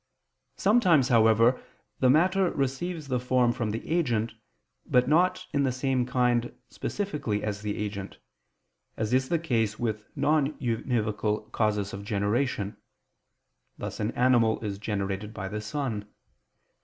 [0.57, 1.61] Sometimes, however,
[1.99, 4.33] the matter receives the form from the agent,
[4.87, 8.17] but not in the same kind specifically as the agent,
[8.97, 12.77] as is the case with non univocal causes of generation:
[13.77, 16.07] thus an animal is generated by the sun.